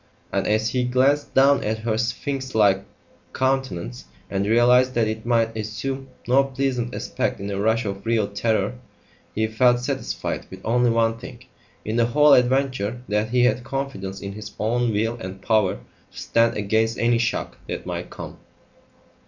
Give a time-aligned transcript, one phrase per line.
[0.33, 2.85] And, as he glanced down at her sphinx like
[3.33, 8.27] countenance and realised that it might assume no pleasant aspect in a rush of real
[8.27, 8.79] terror,
[9.35, 11.45] he felt satisfied with only one thing
[11.85, 16.17] in the whole adventure that he had confidence in his own will and power to
[16.17, 18.39] stand against any shock that might come.